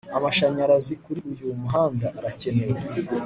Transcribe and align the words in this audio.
Amashanyarazi 0.17 0.93
kuri 1.03 1.19
uyu 1.31 1.47
muhanda 1.61 2.07
aracyenewe 2.17 2.79